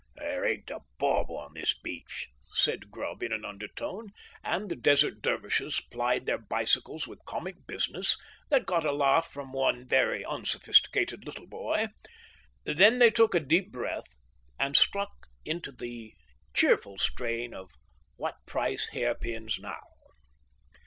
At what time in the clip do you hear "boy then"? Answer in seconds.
11.45-12.97